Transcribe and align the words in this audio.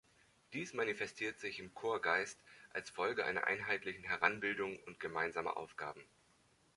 Dies 0.53 0.73
manifestiert 0.73 1.39
sich 1.39 1.59
im 1.59 1.75
"Korpsgeist" 1.75 2.39
als 2.71 2.89
Folge 2.89 3.23
einer 3.23 3.45
einheitlichen 3.45 4.03
Heranbildung 4.03 4.79
und 4.87 4.99
gemeinsamer 4.99 5.57
Aufgaben. 5.57 6.01